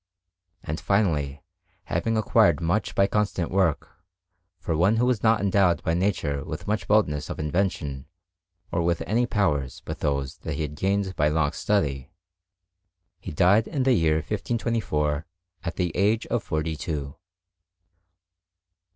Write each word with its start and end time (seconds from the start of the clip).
And, 0.63 0.81
finally, 0.81 1.43
having 1.83 2.17
acquired 2.17 2.59
much 2.59 2.95
by 2.95 3.05
constant 3.05 3.51
work, 3.51 3.97
for 4.57 4.75
one 4.75 4.95
who 4.95 5.05
was 5.05 5.21
not 5.21 5.39
endowed 5.41 5.83
by 5.83 5.93
nature 5.93 6.43
with 6.43 6.65
much 6.65 6.87
boldness 6.87 7.29
of 7.29 7.39
invention 7.39 8.07
or 8.71 8.81
with 8.81 9.03
any 9.05 9.27
powers 9.27 9.83
but 9.85 9.99
those 9.99 10.37
that 10.39 10.55
he 10.55 10.63
had 10.63 10.73
gained 10.73 11.15
by 11.15 11.27
long 11.27 11.51
study, 11.51 12.09
he 13.19 13.31
died 13.31 13.67
in 13.67 13.83
the 13.83 13.93
year 13.93 14.15
1524 14.15 15.27
at 15.63 15.75
the 15.75 15.95
age 15.95 16.25
of 16.25 16.41
forty 16.41 16.75
two. 16.75 17.15